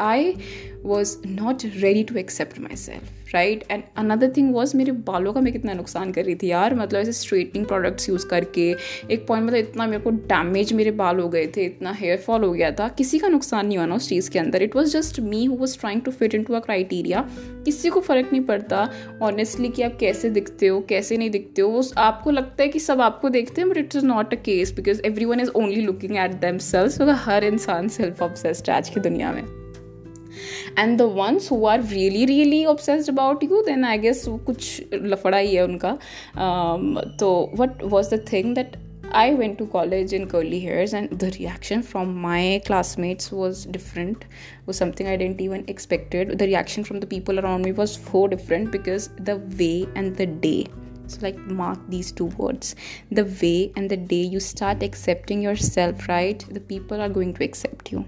I 0.00 0.34
was 0.82 1.16
not 1.26 1.62
ready 1.76 2.04
to 2.04 2.16
accept 2.16 2.60
myself 2.76 3.23
right 3.34 3.64
and 3.70 3.82
another 3.96 4.32
thing 4.36 4.54
was 4.54 4.76
मेरे 4.76 4.92
बालों 5.06 5.32
का 5.32 5.40
मैं 5.40 5.52
कितना 5.52 5.72
नुकसान 5.74 6.12
कर 6.12 6.24
रही 6.24 6.34
थी 6.34 6.50
यार। 6.50 6.74
मतलब 6.74 7.00
ऐसे 7.00 7.12
स्ट्रेटनिंग 7.12 7.66
प्रोडक्ट्स 7.66 8.08
यूज़ 8.08 8.26
करके। 8.28 8.68
एक 9.10 9.26
पॉइंट 9.28 9.46
मतलब 9.46 9.58
इतना 9.58 9.86
मेरे 9.86 10.02
को 10.02 10.10
डैमेज 10.10 10.72
मेरे 10.72 10.90
बाल 10.92 11.20
हो 11.20 11.28
गए 11.28 11.46
थे, 11.46 11.64
इतना 11.64 11.92
हेयर 11.92 12.16
फॉल 12.16 12.44
हो 12.44 12.52
गया 12.52 12.70
था। 12.70 12.88
किसी 12.98 13.18
का 13.18 13.28
नुकसान 13.28 13.66
नहीं 13.66 13.78
हुआ 13.78 13.96
उस 13.96 14.08
चीज़ 14.08 14.30
के 14.30 14.38
अंदर। 14.38 14.62
It 14.62 14.76
was 14.76 14.92
just 14.92 15.20
me 15.20 15.44
who 15.44 15.56
was 15.56 15.78
trying 15.80 16.02
to 16.02 16.10
fit 16.10 16.34
in 16.34 16.44
to 16.44 16.54
a 16.54 16.60
criteria 16.60 17.28
किसी 17.64 17.88
को 17.88 18.00
फ़र्क 18.00 18.28
नहीं 18.32 18.42
पड़ता। 18.44 18.88
ऑनेस्टली 19.22 19.68
कि 19.68 19.82
आप 19.82 19.96
कैसे 20.00 20.30
दिखते 20.30 20.66
हो, 20.66 20.80
कैसे 20.88 21.16
नहीं 21.16 21.30
दिखते 21.30 21.62
हो 21.62 21.82
आपको 21.98 22.30
लगता 22.30 22.62
है 22.62 22.68
कि 22.68 22.80
सब 22.80 23.00
आपको 23.00 23.28
देखते 23.28 23.60
हैं 23.60 23.70
but 23.70 23.76
it 23.76 23.96
is 23.96 24.06
not 24.06 24.34
a 24.34 24.36
case 24.44 24.72
because 24.72 25.02
everyone 25.24 25.40
is 25.40 25.50
only 25.56 25.80
looking 25.80 26.16
at 26.16 26.40
themselves 26.60 27.10
हर 27.10 27.44
इंसान 27.44 27.88
सेल्फ 27.88 28.22
ऑब्सेस्ड 28.22 28.70
आज 28.70 28.88
की 28.88 29.00
दुनिया 29.00 29.32
में। 29.32 29.63
And 30.77 30.97
the 30.97 31.01
ones 31.15 31.51
who 31.51 31.65
are 31.67 31.83
really 31.83 32.25
really 32.25 32.63
obsessed 32.65 33.09
about 33.09 33.43
you 33.43 33.61
then 33.67 33.85
I 33.85 33.97
guess 33.97 34.27
वो 34.27 34.37
कुछ 34.51 34.93
लफड़ा 34.93 35.37
ही 35.37 35.55
है 35.55 35.63
उनका 35.63 35.97
um, 35.97 37.17
तो 37.19 37.51
what 37.59 37.83
was 37.83 38.13
the 38.13 38.25
thing 38.31 38.53
that 38.55 38.77
I 39.11 39.33
went 39.33 39.57
to 39.57 39.65
college 39.65 40.13
in 40.13 40.27
curly 40.27 40.59
hairs, 40.59 40.93
and 40.93 41.09
the 41.21 41.31
reaction 41.31 41.81
from 41.81 42.15
my 42.15 42.61
classmates 42.65 43.31
was 43.31 43.65
different. 43.65 44.25
Was 44.67 44.77
something 44.77 45.07
I 45.07 45.15
didn't 45.15 45.41
even 45.41 45.63
expected. 45.67 46.37
The 46.37 46.45
reaction 46.45 46.83
from 46.83 46.99
the 46.99 47.07
people 47.07 47.39
around 47.39 47.63
me 47.63 47.71
was 47.71 47.95
so 48.11 48.27
different 48.27 48.71
because 48.71 49.09
the 49.31 49.37
way 49.61 49.87
and 49.95 50.15
the 50.15 50.27
day. 50.27 50.67
So, 51.07 51.17
like, 51.21 51.39
mark 51.61 51.79
these 51.89 52.11
two 52.11 52.27
words. 52.43 52.75
The 53.11 53.25
way 53.41 53.71
and 53.75 53.89
the 53.89 53.97
day 53.97 54.21
you 54.21 54.39
start 54.39 54.83
accepting 54.83 55.41
yourself, 55.41 56.07
right? 56.07 56.45
The 56.51 56.59
people 56.59 57.01
are 57.01 57.09
going 57.09 57.33
to 57.33 57.43
accept 57.43 57.91
you 57.91 58.05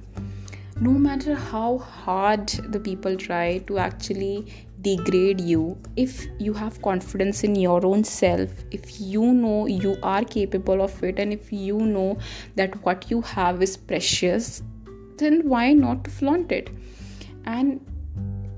no 0.79 0.91
matter 0.91 1.35
how 1.35 1.77
hard 1.77 2.47
the 2.75 2.79
people 2.79 3.15
try 3.15 3.59
to 3.59 3.77
actually 3.77 4.45
degrade 4.81 5.39
you 5.39 5.77
if 5.95 6.25
you 6.39 6.53
have 6.53 6.81
confidence 6.81 7.43
in 7.43 7.53
your 7.55 7.85
own 7.85 8.03
self 8.03 8.49
if 8.71 8.99
you 8.99 9.33
know 9.33 9.67
you 9.67 9.95
are 10.01 10.23
capable 10.23 10.81
of 10.81 11.03
it 11.03 11.19
and 11.19 11.31
if 11.31 11.53
you 11.53 11.77
know 11.77 12.17
that 12.55 12.83
what 12.83 13.11
you 13.11 13.21
have 13.21 13.61
is 13.61 13.77
precious 13.77 14.63
then 15.17 15.47
why 15.47 15.71
not 15.71 16.03
to 16.03 16.09
flaunt 16.09 16.51
it 16.51 16.71
and 17.45 17.79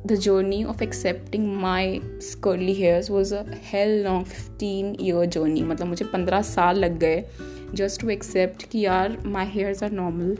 the 0.05 0.17
journey 0.17 0.63
of 0.65 0.81
accepting 0.81 1.55
my 1.55 2.01
curly 2.41 2.73
hairs 2.73 3.09
was 3.09 3.31
a 3.31 3.43
hell 3.71 3.95
long 4.07 4.25
15 4.25 4.95
year 4.95 5.25
journey 5.25 5.63
मतलब 5.63 5.87
मुझे 5.87 6.05
15 6.05 6.41
साल 6.43 6.79
लग 6.79 6.97
गए 6.99 7.23
just 7.75 8.01
to 8.01 8.11
accept 8.15 8.63
कि 8.71 8.85
यार 8.85 9.17
my 9.35 9.45
hairs 9.55 9.83
are 9.83 9.93
normal 10.01 10.35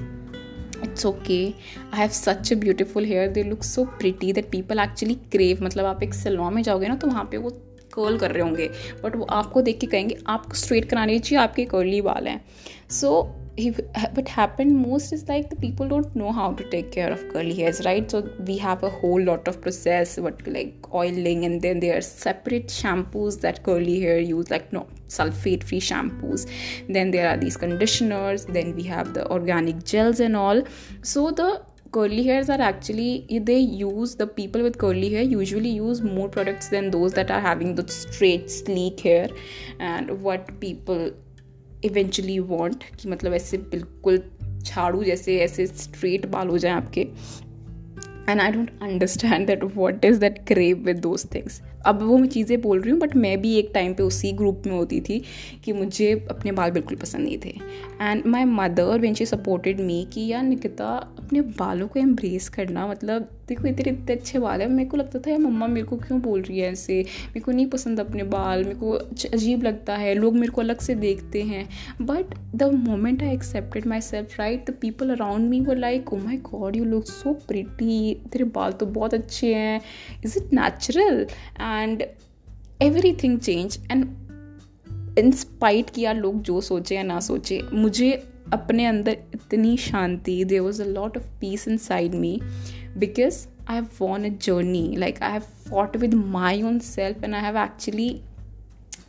It's 0.85 1.07
okay 1.07 1.45
I 1.47 1.99
have 1.99 2.09
such 2.09 2.53
a 2.53 2.55
beautiful 2.55 3.05
hair 3.05 3.29
they 3.29 3.43
look 3.43 3.63
so 3.63 3.85
pretty 3.85 4.33
that 4.33 4.51
people 4.51 4.79
actually 4.79 5.15
crave 5.15 5.65
मतलब 5.65 5.85
आप 5.85 6.03
एक 6.03 6.15
सलवा 6.15 6.51
में 6.51 6.63
जाओगे 6.63 6.89
ना 6.89 6.95
तो 6.95 7.07
वहाँ 7.07 7.25
पर 7.25 7.39
वो 7.39 7.51
कर्ल 7.95 8.19
कर 8.19 8.31
रहे 8.31 8.43
होंगे। 8.43 8.71
बट 9.05 9.17
वो 9.17 9.25
आपको 9.25 9.63
देख 9.63 9.79
के 9.81 9.87
कहेंगे 9.87 10.19
आपको 10.27 10.55
स्ट्रेट 10.55 10.85
कराने 10.85 11.19
चाहिए 11.19 11.43
आपके 11.43 11.65
कर्ली 11.65 12.01
वाल 12.01 12.29
हैं। 12.29 12.41
So 12.91 13.11
so, 13.11 13.48
what 13.59 14.29
happened 14.29 14.77
most 14.77 15.13
is 15.13 15.29
like 15.29 15.51
the 15.51 15.57
people 15.57 15.89
don't 15.89 16.15
know 16.15 16.31
how 16.33 16.53
to 16.53 16.69
take 16.71 16.93
care 16.93 17.11
of 17.11 17.29
curly 17.31 17.55
hairs 17.55 17.85
right? 17.85 18.11
So 18.11 18.29
we 18.47 18.57
have 18.59 18.83
a 18.83 18.91
whole 18.91 19.21
lot 19.21 19.49
of 19.49 19.61
process 19.61 20.17
what 20.19 20.47
like 20.47 20.75
oiling 20.95 21.45
and 21.45 21.61
then 21.61 21.81
there 21.81 21.97
are 21.97 22.01
separate 22.01 22.69
shampoos 22.69 23.41
that 23.41 23.63
curly 23.65 24.01
hair 24.01 24.19
use 24.19 24.51
like 24.51 24.73
no 24.73 24.87
sulfate 25.09 25.65
free 25.65 25.81
shampoos. 25.81 26.49
Then 26.89 27.11
there 27.11 27.29
are 27.29 27.37
these 27.37 27.57
conditioners 27.57 28.45
then 28.45 28.77
we 28.77 28.85
have 28.85 29.15
the 29.15 29.29
organic 29.31 29.85
gels 29.85 30.21
and 30.21 30.37
all. 30.37 30.63
So 31.03 31.31
the 31.31 31.63
curly 31.91 32.23
hairs 32.23 32.51
are 32.51 32.61
actually 32.61 33.27
they 33.43 33.59
use 33.59 34.15
the 34.15 34.27
people 34.27 34.63
with 34.63 34.77
curly 34.79 35.09
hair 35.09 35.23
usually 35.23 35.71
use 35.71 36.03
more 36.03 36.29
products 36.29 36.69
than 36.69 36.91
those 36.91 37.15
that 37.15 37.31
are 37.31 37.41
having 37.41 37.75
the 37.75 37.89
straight 37.89 38.51
sleek 38.51 39.01
hair. 39.01 39.29
And 39.81 40.23
what 40.23 40.61
people 40.61 41.11
eventually 41.85 42.39
want 42.39 42.85
कि 42.99 43.09
मतलब 43.09 43.35
ऐसे 43.35 43.57
बिल्कुल 43.57 44.23
झाड़ू 44.59 45.05
जैसे, 45.05 45.39
ऐसे 45.39 45.67
straight 45.67 46.27
बाल 46.27 46.49
हो 46.49 46.59
जाए 46.59 46.73
आपके। 46.73 47.01
And 48.29 48.41
I 48.41 48.53
don't 48.53 48.71
understand 48.83 49.47
that 49.47 49.65
what 49.65 50.05
is 50.05 50.21
that 50.21 50.47
crave 50.47 50.79
with 50.79 50.97
those 50.97 51.27
things 51.35 51.63
अब 51.89 52.03
वो 52.03 52.19
मैं 52.19 52.29
चीज़ें 52.29 52.61
बोल 52.61 52.81
रही 52.81 52.91
हूँ 52.91 53.01
बट 53.01 53.17
मैं 53.17 53.41
भी 53.41 53.55
एक 53.59 53.71
टाइम 53.75 53.95
पे 53.95 54.03
उसी 54.03 54.33
ग्रुप 54.33 54.63
में 54.67 54.73
होती 54.73 55.01
थी 55.01 55.23
कि 55.65 55.73
मुझे 55.73 56.13
अपने 56.31 56.53
बाल 56.53 56.71
बिल्कुल 56.71 56.97
पसंद 56.99 57.25
नहीं 57.25 57.39
थे। 57.45 57.55
And 58.01 58.27
my 58.27 58.45
mother 58.45 58.99
when 59.01 59.15
she 59.15 59.27
supported 59.27 59.81
me 59.81 60.07
कि 60.13 60.27
यार 60.27 60.43
निकिता, 60.43 60.95
अपने 61.19 61.41
बालों 61.41 61.89
को 61.89 62.01
एम्ब्रेस 62.01 62.49
करना 62.49 62.87
मतलब 62.87 63.29
देखो 63.49 63.67
इतने 63.67 63.91
इतने 63.91 64.15
अच्छे 64.15 64.39
बाल 64.39 64.61
हैं। 64.61 64.69
मेरे 64.69 64.89
को 64.89 64.97
लगता 64.97 65.19
था, 65.19 65.31
यार 65.31 65.39
मम्मा 65.41 65.67
मेरे 65.67 65.87
को 65.87 65.97
क्यों 65.97 66.21
बोल 66.23 66.41
रही 66.43 66.59
है 66.59 66.71
ऐसे? 66.73 66.99
मेरे 67.27 67.41
को 67.41 67.53
नहीं 67.53 67.67
पसंद 67.67 68.01
अपने 68.01 68.23
बाल, 68.25 68.65
मेरे 68.65 68.79
को 68.79 68.91
अजीब 69.29 69.63
लगता 69.63 69.95
है, 69.97 70.15
लोग 70.15 70.35
मेरे 70.35 70.53
को 70.53 70.61
अलग 70.61 70.81
से 70.81 70.95
देखते 70.95 71.43
हैं। 71.43 71.69
But 72.03 72.35
the 72.55 72.71
moment 72.75 73.23
I 73.23 73.33
accepted 73.35 73.87
myself 74.01 74.39
right 74.39 74.71
the 74.71 74.75
people 74.81 75.11
around 75.11 75.49
me 75.51 75.61
वो 75.61 75.75
like 75.75 76.13
oh 76.13 76.17
my 76.17 76.37
god 76.51 76.77
you 76.77 76.85
look 76.85 77.07
so 77.07 77.33
pretty 77.49 78.15
तेरे 78.33 78.45
बाल 78.57 78.73
तो 78.73 78.87
बहुत 78.89 79.15
अच्छे 79.15 79.55
हैं। 79.55 79.81
Is 80.25 80.39
it 80.39 80.53
natural 80.53 81.27
and 81.61 81.78
and 81.83 82.03
everything 83.23 83.39
change 83.39 83.79
and 83.91 84.07
in spite 85.19 85.91
किया, 85.91 86.13
लोग 86.13 86.43
जो 86.43 86.61
सोचे 86.61 86.97
या 86.97 87.03
ना 87.03 87.21
सोचे, 87.21 87.61
मुझे 87.73 88.11
अपने 88.53 88.87
अंदर 88.87 89.17
इतनी 89.35 89.77
शांति 89.77 90.45
there 90.45 90.61
was 90.61 90.83
a 90.83 90.87
lot 90.87 91.17
of 91.17 91.25
peace 91.41 91.69
inside 91.77 92.15
me 92.15 92.41
because 92.99 93.47
I 93.69 93.77
have 93.77 93.89
won 94.01 94.25
a 94.25 94.29
journey 94.43 94.97
like 94.97 95.23
I 95.23 95.33
have 95.33 95.43
fought 95.71 95.97
with 95.97 96.15
my 96.15 96.63
own 96.63 96.79
self 96.79 97.25
and 97.25 97.35
I 97.35 97.41
have 97.41 97.59
actually 97.59 98.21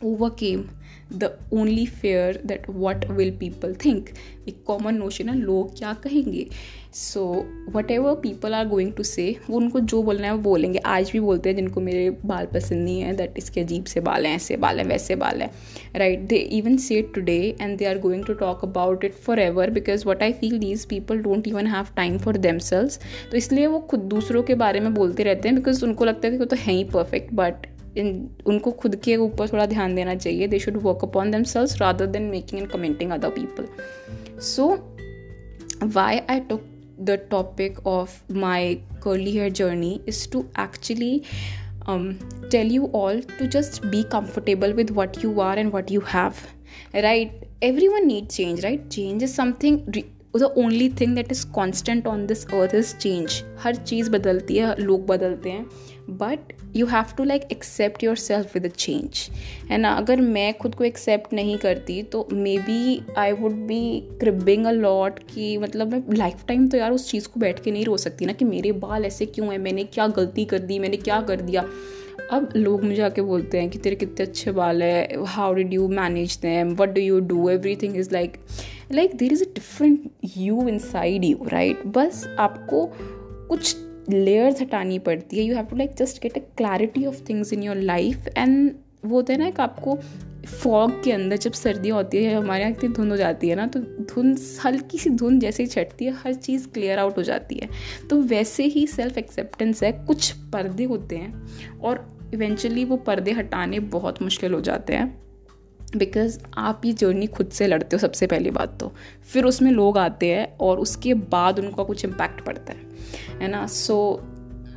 overcame 0.30 0.64
the 1.12 1.30
only 1.52 1.86
fear 1.86 2.40
that 2.46 2.66
what 2.70 3.04
will 3.10 3.30
people 3.30 3.74
think 3.84 4.08
एक 4.48 4.62
common 4.66 4.94
notion 4.94 5.28
है, 5.28 5.36
लोग 5.36 5.78
क्या 5.78 5.92
कहेंगे? 6.04 6.46
So 6.94 7.24
whatever 7.90 8.14
people 8.14 8.54
are 8.54 8.68
going 8.68 8.92
to 8.92 9.02
say 9.02 9.34
वो 9.50 9.56
उनको 9.56 9.80
जो 9.80 10.02
बोलना 10.02 10.26
है, 10.26 10.32
वो 10.32 10.40
बोलेंगे। 10.42 10.78
आज 10.78 11.10
भी 11.12 11.20
बोलते 11.20 11.48
हैं, 11.48 11.56
जिनको 11.56 11.80
मेरे 11.80 12.10
बाल 12.24 12.46
पसंद 12.46 12.84
नहीं 12.84 13.00
है 13.00 13.16
दैट 13.16 13.34
इसके 13.38 13.60
अजीब 13.60 13.84
से 13.84 14.00
बाल 14.00 14.26
हैं, 14.26 14.34
ऐसे 14.36 14.56
बाल 14.56 14.78
हैं, 14.78 14.86
वैसे 14.86 15.16
बाल 15.16 15.42
हैं। 15.42 15.50
Right 15.96 16.20
they 16.20 16.36
even 16.36 16.76
say 16.76 17.02
today 17.14 17.38
and 17.60 17.76
they 17.78 17.84
are 17.84 17.98
going 17.98 18.24
to 18.24 18.34
talk 18.34 18.64
about 18.64 19.04
it 19.04 19.14
forever 19.38 19.70
because 19.70 20.06
what 20.08 20.22
I 20.22 20.32
feel 20.32 20.58
these 20.58 20.84
people 20.84 21.18
don't 21.18 21.48
even 21.48 21.66
have 21.66 21.86
time 21.96 22.18
for 22.18 22.36
them 22.36 22.58
तो 22.60 23.36
इसलिए 23.36 23.66
वो 23.66 23.78
खुद 23.80 24.00
दूसरों 24.00 24.42
के 24.42 24.54
बारे 24.54 24.80
में 24.80 24.94
बोलते 24.94 25.22
रहते 25.22 25.48
हैं 25.48 25.56
बिकॉज़ 25.56 25.84
उनको 25.84 26.04
लगता 26.04 26.26
है 26.28 26.32
कि 26.32 26.38
वो 26.38 26.44
तो 26.44 26.56
है 26.56 26.72
ही 26.72 26.84
परफेक्ट 26.84 27.32
बट 27.34 27.66
उनको 27.98 28.70
खुद 28.70 28.96
के 28.96 29.16
ऊपर 29.16 29.48
थोड़ा 29.48 29.66
ध्यान 29.66 29.94
देना 29.94 30.14
चाहिए। 30.14 30.48
They 30.48 30.58
should 30.58 30.76
work 30.82 31.04
upon 31.04 31.30
themselves 31.42 31.80
rather 31.80 32.06
than 32.06 32.22
making 32.22 32.60
and 32.60 32.70
commenting 32.70 33.10
other 33.10 33.30
people 33.30 34.40
so 34.40 34.68
why 35.84 36.18
I 36.30 36.40
took 36.40 36.62
the 37.00 37.18
topic 37.30 37.86
of 37.86 38.32
my 38.32 38.74
curly 39.02 39.32
hair 39.32 39.52
journey 39.52 40.00
is 40.08 40.30
to 40.30 40.44
actually 40.60 41.20
tell 42.50 42.70
you 42.72 42.90
all 42.94 43.20
to 43.38 43.46
just 43.46 43.86
be 43.86 44.02
comfortable 44.02 44.72
with 44.72 44.90
what 44.90 45.24
you 45.24 45.38
are 45.40 45.58
and 45.58 45.72
what 45.74 45.92
you 45.92 46.00
have 46.14 46.32
right 46.94 47.40
everyone 47.88 48.06
need 48.06 48.26
change 48.26 48.60
right 48.60 48.88
change 48.88 49.22
is 49.22 49.34
something 49.34 49.78
the 50.36 50.42
only 50.42 50.88
thing 51.00 51.14
that 51.14 51.32
is 51.32 51.46
constant 51.46 52.06
on 52.06 52.26
this 52.26 52.44
earth 52.46 52.74
is 52.74 52.94
change 52.96 53.42
हर 53.58 53.74
चीज़ 53.76 54.10
बदलती 54.10 54.56
है, 54.56 54.74
लोग 54.80 55.06
बदलते 55.06 55.50
हैं। 55.50 55.66
But 56.10 56.52
you 56.76 56.86
have 56.86 57.04
to 57.16 57.24
like 57.24 57.42
accept 57.52 58.04
yourself 58.16 58.54
with 58.54 58.64
a 58.64 58.68
change 58.68 59.28
है 59.70 59.78
ना 59.78 59.92
अगर 59.92 60.20
मैं 60.20 60.52
खुद 60.58 60.74
को 60.74 60.84
एक्सेप्ट 60.84 61.32
नहीं 61.32 61.56
करती 61.58 62.02
तो 62.02 62.28
maybe 62.58 63.00
I 63.18 63.32
would 63.32 63.52
be 63.52 64.08
cribbing 64.20 64.66
a 64.66 64.70
lot 64.70 65.18
कि 65.34 65.58
मतलब 65.58 65.92
मैं 65.92 66.02
लाइफ 66.16 66.44
टाइम 66.48 66.68
तो 66.68 66.76
यार 66.76 66.92
उस 66.92 67.10
चीज़ 67.10 67.28
को 67.28 67.40
बैठ 67.40 67.62
के 67.62 67.70
नहीं 67.70 67.84
रो 67.84 67.96
सकती 67.96 68.24
ना 68.24 68.32
कि 68.32 68.44
मेरे 68.44 68.72
बाल 68.72 69.04
ऐसे 69.04 69.26
क्यों 69.26 69.50
हैं? 69.52 69.58
मैंने 69.58 69.84
क्या 69.84 70.06
गलती 70.06 70.44
कर 70.44 70.58
दी? 70.58 70.78
मैंने 70.78 70.96
क्या 70.96 71.20
कर 71.20 71.40
दिया? 71.40 71.64
अब 72.32 72.52
लोग 72.56 72.84
मुझे 72.84 73.02
आके 73.02 73.22
बोलते 73.22 73.60
हैं 73.60 73.70
कि 73.70 73.78
तेरे 73.78 73.96
कितने 73.96 74.26
अच्छे 74.26 74.52
बाल 74.52 74.82
है 74.82 75.24
how 75.24 75.54
did 75.54 75.74
you 75.74 75.88
manage 75.88 76.38
them 76.42 76.74
what 76.74 76.88
do 76.88 77.00
you 77.00 77.20
do 77.20 77.48
everything 77.76 77.96
is 77.96 78.10
like 78.12 78.36
like 78.92 79.16
there 79.16 79.32
is 79.32 79.44
a 79.44 79.46
different 79.46 80.10
you 80.36 80.68
inside 80.78 81.24
you 81.24 81.48
right 81.48 81.86
बस 81.86 82.36
आपको 82.38 82.92
कुछ 83.48 83.76
लेयर्स 84.12 84.60
हटानी 84.60 84.98
पड़ती 85.00 85.38
है। 85.38 85.44
You 85.44 85.54
have 85.56 85.66
to 85.66 85.76
like 85.76 85.94
just 85.98 86.22
get 86.22 86.36
a 86.36 86.40
clarity 86.56 87.04
of 87.06 87.22
things 87.28 87.52
in 87.52 87.62
your 87.62 87.76
life 87.76 88.28
and 88.28 88.74
वो 89.04 89.16
होता 89.16 89.32
है 89.32 89.38
ना, 89.38 89.46
एक 89.46 89.60
आपको 89.60 89.98
फॉग 90.46 91.02
के 91.04 91.12
अंदर 91.12 91.36
जब 91.36 91.52
सर्दियाँ 91.52 91.96
होती 91.96 92.22
है, 92.24 92.34
हमारे 92.34 92.62
यहाँ 92.62 92.72
इतनी 92.72 92.88
धुंध 92.88 93.10
हो 93.10 93.16
जाती 93.16 93.48
है 93.48 93.54
ना 93.56 93.66
तो 93.66 93.80
धुंध, 93.80 94.38
हल्की 94.64 94.98
सी 94.98 95.10
धुंध 95.10 95.40
जैसे 95.40 95.62
ही 95.62 95.68
छटती 95.68 96.04
है, 96.04 96.12
हर 96.14 96.34
चीज़ 96.34 96.68
क्लियर 96.68 96.98
आउट 96.98 97.18
हो 97.18 97.22
जाती 97.22 97.58
है। 97.62 97.68
तो 98.10 98.20
वैसे 98.22 98.64
ही 98.64 98.86
सेल्फ 98.86 99.18
एक्सेप्टेंस 99.18 99.82
है, 99.82 99.92
कुछ 99.92 100.30
पर्दे 100.52 100.84
होते 100.84 101.16
हैं 101.16 101.78
और 101.78 102.06
इवेंचुअली 102.34 102.84
वो 102.84 102.96
पर्दे 102.96 103.32
हटाने 103.32 103.80
बहुत 103.90 104.22
मुश्किल 104.22 104.54
हो 104.54 104.60
जाते 104.60 104.94
हैं। 104.94 105.29
बिकॉज़ 105.96 106.38
आप 106.54 106.82
ये 106.84 106.92
जर्नी 106.92 107.26
खुद 107.26 107.48
से 107.48 107.66
लड़ते 107.66 107.96
हो 107.96 108.00
सबसे 108.00 108.26
पहली 108.26 108.50
बात 108.50 108.80
तो। 108.80 108.92
फिर 109.32 109.44
उसमें 109.44 109.70
लोग 109.70 109.98
आते 109.98 110.26
हैं 110.26 110.56
और 110.60 110.78
उसके 110.78 111.14
बाद 111.14 111.58
उनका 111.58 111.82
कुछ 111.82 112.04
इम्पैक्ट 112.04 112.40
पड़ता 112.40 112.72
है। 112.72 112.80
है 113.42 113.48
ना? 113.48 113.66
So 113.66 114.26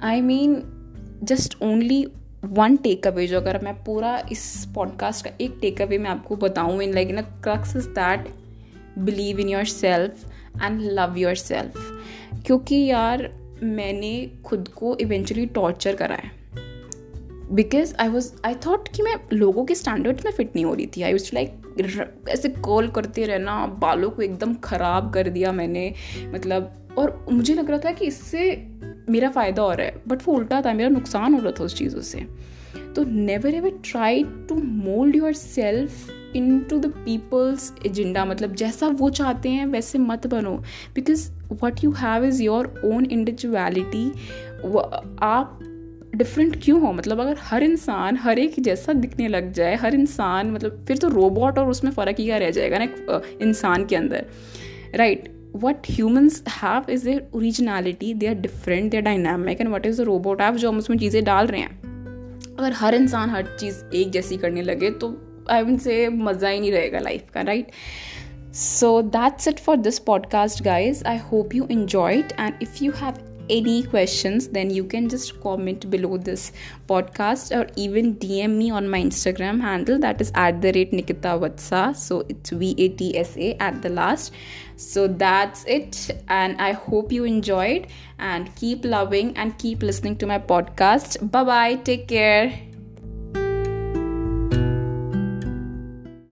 I 0.01 0.21
mean 0.21 0.63
just 1.23 1.57
only 1.61 2.07
one 2.45 2.77
takeaway 3.07 3.27
जो 3.27 3.37
अगर 3.37 3.63
मैं 3.63 3.83
पूरा 3.83 4.27
इस 4.31 4.67
पॉडकास्ट 4.75 5.25
का 5.25 5.31
एक 5.41 5.57
टेक 5.61 5.81
अवे 5.81 5.97
मैं 5.97 6.09
आपको 6.09 6.35
बताऊँ 6.35 6.83
in 6.83 6.93
like 6.93 7.09
in 7.09 7.21
crux 7.21 7.75
is 7.75 7.87
that 7.87 8.27
believe 8.99 9.39
in 9.39 9.49
yourself 9.65 10.25
and 10.63 10.81
love 10.81 11.17
yourself 11.35 12.01
क्योंकि 12.45 12.75
यार, 12.85 13.31
मैंने 13.63 14.31
खुद 14.45 14.67
को 14.67 14.97
इवेंचुअली 14.97 15.45
टॉर्चर 15.45 15.95
करा 15.95 16.15
है। 16.15 16.42
Because 17.53 17.93
I 17.99 18.07
was 18.09 18.31
I 18.45 18.55
thought 18.65 18.87
कि 18.95 19.03
मैं 19.03 19.15
लोगों 19.33 19.65
के 19.65 19.75
स्टैंडर्ड्स 19.75 20.25
में 20.25 20.31
फिट 20.31 20.55
नहीं 20.55 20.65
हो 20.65 20.73
रही 20.73 20.85
थी. 20.87 21.01
आई 21.01 21.11
वॉज़ 21.11 21.29
लाइक 21.33 22.27
ऐसे 22.29 22.49
कॉल 22.49 22.87
करते 22.91 23.25
रहना, 23.25 23.65
बालों 23.81 24.09
को 24.09 24.21
एकदम 24.21 24.53
ख़राब 24.63 25.11
कर 25.13 25.29
दिया 25.29 25.51
मैंने 25.51 25.93
मतलब 26.33 26.95
और 26.97 27.25
मुझे 27.31 27.53
लग 27.53 27.69
रहा 27.69 27.79
था 27.79 27.91
कि 27.91 28.05
इससे 28.05 28.51
मेरा 29.09 29.29
फ़ायदा 29.29 29.61
हो 29.61 29.71
रहा 29.71 29.85
है 29.85 30.01
बट 30.07 30.21
वो 30.25 30.33
उल्टा 30.33 30.61
था, 30.61 30.73
मेरा 30.73 30.89
नुकसान 30.89 31.33
हो 31.33 31.39
रहा 31.39 31.51
था 31.51 31.63
उस 31.63 31.77
चीज़ों 31.77 32.01
से. 32.01 32.25
तो 32.95 33.03
never 33.03 33.55
ever 33.55 33.79
try 33.85 34.23
to 34.49 34.55
mould 34.55 35.15
yourself 35.33 36.09
into 36.69 36.77
the 36.79 36.87
people's 36.95 37.71
agenda 37.85 38.25
मतलब 38.25 38.53
जैसा 38.55 38.87
वो 38.87 39.09
चाहते 39.11 39.49
हैं, 39.49 39.65
वैसे 39.65 39.99
मत 39.99 40.27
बनो. 40.27 40.55
Because 40.95 41.29
what 41.63 41.83
you 41.83 41.91
have 41.91 42.25
is 42.25 42.41
your 42.43 42.81
own 42.85 43.05
individuality 43.05 44.07
आप 45.23 45.59
डिफरेंट 46.15 46.55
क्यों 46.63 46.79
हो 46.81 46.91
मतलब 46.93 47.19
अगर 47.19 47.37
हर 47.41 47.63
इंसान 47.63 48.17
हर 48.17 48.39
एक 48.39 48.59
जैसा 48.59 48.93
दिखने 48.93 49.27
लग 49.27 49.51
जाए 49.51 49.75
हर 49.75 49.95
इंसान 49.95 50.51
मतलब 50.51 50.83
फिर 50.87 50.97
तो 50.97 51.07
रोबोट 51.09 51.59
और 51.59 51.69
उसमें 51.69 51.91
फ़र्क 51.91 52.19
ही 52.19 52.25
क्या 52.25 52.37
रह 52.37 52.51
जाएगा 52.51 52.77
ना 52.77 53.21
इंसान 53.41 53.85
के 53.85 53.95
अंदर 53.95 54.25
right 54.95 55.29
what 55.55 55.89
humans 55.89 56.43
have 56.49 56.91
is 56.91 57.05
their 57.05 57.27
originality 57.35 58.13
they 58.13 58.27
are 58.27 58.35
different 58.41 58.91
they 58.91 58.97
are 58.97 59.03
dynamic 59.03 59.61
and 59.61 59.69
what 59.69 59.85
is 59.85 60.01
the 60.01 60.05
robot 60.05 60.41
app 60.41 60.55
जो 60.55 60.69
हम 60.69 60.77
उसमें 60.77 60.97
चीज़ें 60.97 61.23
डाल 61.23 61.47
रहे 61.47 61.61
हैं 61.61 61.81
अगर 62.59 62.73
हर 62.73 62.95
इंसान 62.95 63.29
हर 63.29 63.55
चीज़ 63.59 63.83
एक 63.95 64.11
जैसी 64.11 64.37
करने 64.37 64.61
लगे 64.61 64.89
तो 65.03 65.15
आई 65.51 65.63
मीन 65.63 65.77
से 65.77 66.07
मज़ा 66.09 66.49
ही 66.49 66.59
नहीं 66.59 66.71
रहेगा 66.71 66.99
लाइफ 66.99 67.29
का 67.33 67.41
right 67.41 67.71
So 68.53 69.01
that's 69.03 69.47
it 69.47 69.59
for 69.59 69.75
this 69.75 69.99
podcast, 69.99 70.61
guys. 70.63 71.01
I 71.03 71.15
hope 71.19 71.55
you 71.55 71.65
enjoyed. 71.65 72.33
And 72.39 72.59
if 72.61 72.83
you 72.83 72.91
have 72.91 73.15
any 73.49 73.83
questions, 73.83 74.47
then 74.49 74.69
you 74.69 74.83
can 74.83 75.09
just 75.09 75.39
comment 75.41 75.89
below 75.89 76.17
this 76.17 76.51
podcast 76.87 77.55
or 77.55 77.69
even 77.75 78.15
DM 78.15 78.57
me 78.57 78.71
on 78.71 78.89
my 78.89 79.01
Instagram 79.01 79.61
handle 79.61 79.99
that 79.99 80.21
is 80.21 80.31
at 80.35 80.61
the 80.61 80.71
rate 80.73 80.93
Nikita 80.93 81.39
Vatsa. 81.39 81.95
So 81.95 82.25
it's 82.29 82.49
V 82.49 82.75
A 82.77 82.89
T 82.89 83.17
S 83.17 83.37
A 83.37 83.55
at 83.61 83.81
the 83.81 83.89
last. 83.89 84.33
So 84.75 85.07
that's 85.07 85.63
it. 85.65 86.11
And 86.27 86.59
I 86.59 86.71
hope 86.73 87.11
you 87.11 87.23
enjoyed 87.23 87.87
and 88.19 88.55
keep 88.55 88.85
loving 88.85 89.35
and 89.37 89.57
keep 89.57 89.83
listening 89.83 90.17
to 90.17 90.27
my 90.27 90.39
podcast. 90.39 91.31
Bye 91.31 91.43
bye. 91.43 91.75
Take 91.75 92.07
care. 92.07 92.72